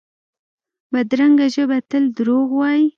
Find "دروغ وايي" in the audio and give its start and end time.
2.17-2.85